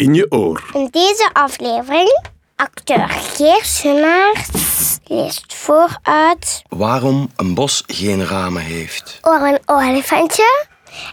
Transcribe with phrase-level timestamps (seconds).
[0.00, 0.70] in je oor.
[0.72, 2.20] In deze aflevering,
[2.56, 4.48] acteur Geert Sunnaerts
[5.04, 9.18] leest voor uit Waarom een bos geen ramen heeft.
[9.22, 10.66] over een olifantje.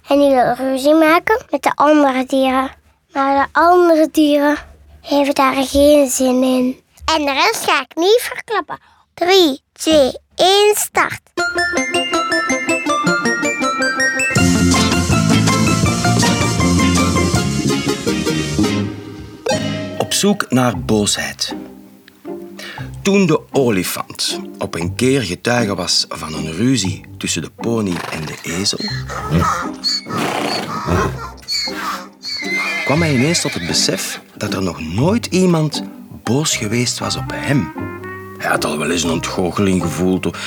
[0.07, 2.71] En die wil ruzie maken met de andere dieren.
[3.11, 4.57] Maar de andere dieren
[5.01, 6.81] hebben daar geen zin in.
[7.15, 8.77] En de rest ga ik niet verklappen.
[9.13, 11.19] 3, 2, 1, start.
[20.17, 21.55] Zoek naar boosheid.
[23.01, 28.25] Toen de olifant op een keer getuige was van een ruzie tussen de pony en
[28.25, 28.79] de ezel,
[32.85, 35.83] kwam hij ineens tot het besef dat er nog nooit iemand
[36.23, 37.73] boos geweest was op hem.
[38.37, 40.37] Hij had al wel eens een ontgoocheling gevoeld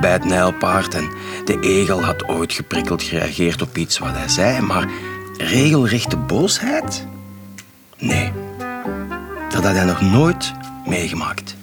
[0.00, 1.10] bij het nijlpaard en
[1.44, 4.88] de egel had ooit geprikkeld gereageerd op iets wat hij zei, maar
[5.36, 7.06] regelrechte boosheid?
[7.98, 8.43] Nee.
[9.54, 10.52] Dat had hij nog nooit
[10.86, 11.56] meegemaakt.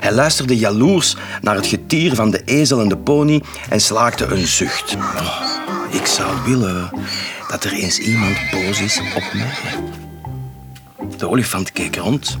[0.00, 4.46] Hij luisterde jaloers naar het getier van de ezel en de pony en slaakte een
[4.46, 4.94] zucht.
[4.94, 5.42] Oh,
[5.90, 6.90] ik zou willen
[7.48, 9.74] dat er eens iemand boos is op mij.
[11.16, 12.38] De olifant keek rond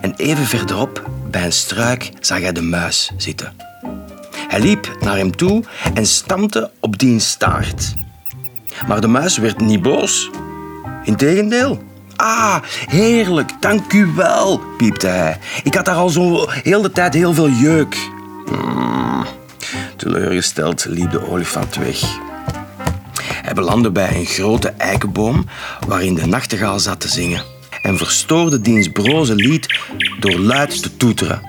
[0.00, 3.52] en even verderop, bij een struik, zag hij de muis zitten.
[4.48, 7.94] Hij liep naar hem toe en stampte op diens staart.
[8.86, 10.30] Maar de muis werd niet boos.
[11.04, 11.89] Integendeel.
[12.22, 15.38] Ah, heerlijk, dank u wel, piepte hij.
[15.62, 17.96] Ik had daar al zo heel de tijd heel veel jeuk.
[18.46, 19.24] Hmm,
[19.96, 22.00] teleurgesteld liep de olifant weg.
[23.22, 25.46] Hij belandde bij een grote eikenboom
[25.86, 27.42] waarin de nachtegaal zat te zingen
[27.82, 29.78] en verstoorde diens broze lied
[30.18, 31.40] door luid te toeteren.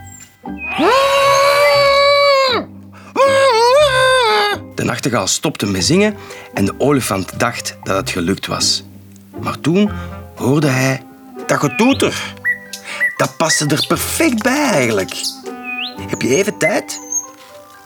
[4.76, 6.16] De nachtegaal stopte met zingen
[6.54, 8.84] en de olifant dacht dat het gelukt was.
[9.42, 9.92] Maar toen
[10.42, 11.04] hoorde hij
[11.46, 12.34] dat getoeter.
[13.18, 15.14] Dat paste er perfect bij eigenlijk.
[16.10, 17.00] Heb je even tijd?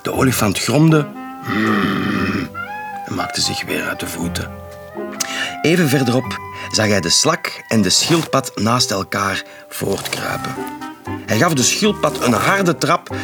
[0.01, 1.07] De olifant gromde
[1.43, 2.49] "Hmm,"
[3.05, 4.51] en maakte zich weer uit de voeten.
[5.61, 6.39] Even verderop
[6.71, 10.55] zag hij de slak en de schildpad naast elkaar voortkruipen.
[11.25, 13.15] Hij gaf de schildpad een harde trap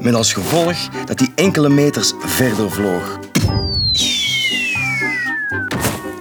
[0.00, 0.76] met als gevolg
[1.06, 3.18] dat hij enkele meters verder vloog.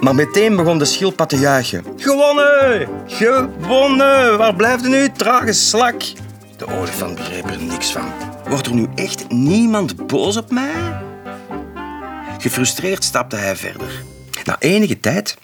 [0.05, 1.83] Maar meteen begon de schildpad te juichen.
[1.97, 2.87] Gewonnen!
[3.07, 4.37] Gewonnen!
[4.37, 6.01] Waar blijft nu, trage slak?
[6.57, 8.13] De olifant begreep er niks van.
[8.47, 11.01] Wordt er nu echt niemand boos op mij?
[12.37, 14.03] Gefrustreerd stapte hij verder.
[14.43, 15.37] Na enige tijd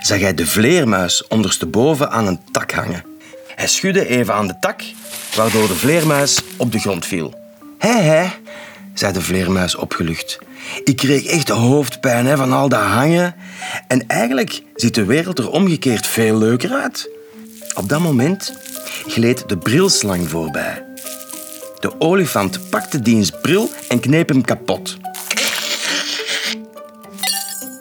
[0.00, 3.04] zag hij de vleermuis ondersteboven aan een tak hangen.
[3.54, 4.82] Hij schudde even aan de tak,
[5.34, 7.34] waardoor de vleermuis op de grond viel.
[7.78, 8.28] Hé, hé,
[8.94, 10.38] zei de vleermuis opgelucht.
[10.84, 13.34] Ik kreeg echt hoofdpijn hè, van al dat hangen.
[13.88, 17.10] En eigenlijk ziet de wereld er omgekeerd veel leuker uit.
[17.74, 18.52] Op dat moment
[19.06, 20.84] gleed de brilslang voorbij.
[21.80, 24.96] De olifant pakte diens bril en kneep hem kapot.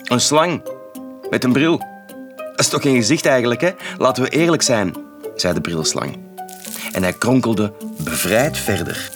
[0.03, 0.62] Een slang
[1.30, 1.78] met een bril.
[2.35, 3.72] Dat is toch geen gezicht eigenlijk, hè?
[3.97, 4.95] Laten we eerlijk zijn,
[5.35, 6.18] zei de brilslang.
[6.91, 9.12] En hij kronkelde bevrijd verder,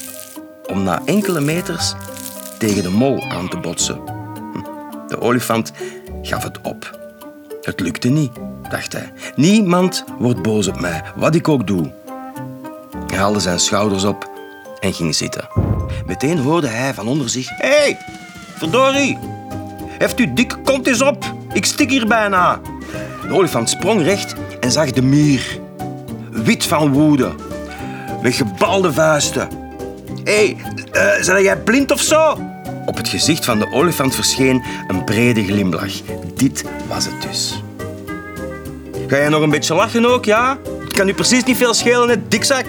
[0.68, 1.94] om na enkele meters
[2.60, 4.00] tegen de mol aan te botsen.
[4.54, 4.60] Hm,
[5.08, 5.72] De olifant
[6.22, 7.00] gaf het op.
[7.62, 8.32] Het lukte niet,
[8.70, 9.12] dacht hij.
[9.36, 11.92] Niemand wordt boos op mij, wat ik ook doe.
[13.08, 14.30] Hij haalde zijn schouders op
[14.80, 15.48] en ging zitten.
[16.06, 17.50] Meteen hoorde hij van onder zich...
[17.50, 17.98] Hé, hey,
[18.58, 19.18] verdorie!
[19.98, 21.34] Heft u dikke kont eens op.
[21.54, 22.60] Ik stik hier bijna.
[23.28, 25.60] De olifant sprong recht en zag de mier.
[26.32, 27.32] Wit van woede.
[28.22, 29.48] Met gebalde vuisten.
[30.28, 30.58] Hey,
[31.22, 32.38] zijn jij blind of zo?
[32.86, 35.94] Op het gezicht van de olifant verscheen een brede glimlach.
[36.34, 37.64] Dit was het dus.
[39.08, 40.58] Ga jij nog een beetje lachen ook, ja?
[40.84, 42.66] Het kan u precies niet veel schelen, dikzak.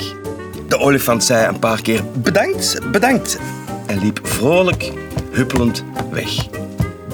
[0.68, 3.38] De olifant zei een paar keer bedankt, bedankt.
[3.86, 4.92] En liep vrolijk,
[5.32, 6.46] huppelend weg.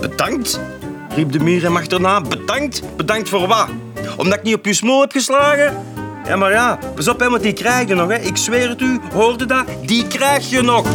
[0.01, 0.61] Bedankt?
[1.09, 2.21] riep de mier hem achterna.
[2.21, 2.83] Bedankt?
[2.97, 3.69] Bedankt voor wat?
[4.17, 5.94] Omdat ik niet op je smoel heb geslagen?
[6.27, 8.09] Ja, maar ja, pas op, hè, want die krijg je nog.
[8.09, 8.17] Hè.
[8.17, 9.67] Ik zweer het u, hoorde dat?
[9.83, 10.87] Die krijg je nog.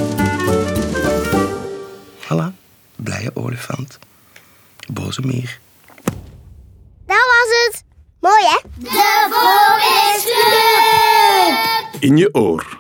[2.20, 2.54] Voilà,
[2.96, 4.00] blije olifant.
[4.88, 5.60] Boze mier.
[7.06, 7.84] Dat was het.
[8.20, 8.60] Mooi hè?
[12.00, 12.79] In je oor.